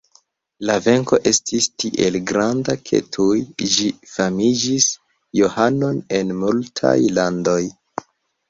[0.67, 3.37] La venko estis tiel granda, ke tuj
[3.75, 4.89] ĝi famigis
[5.43, 7.61] Johanon en multaj landoj.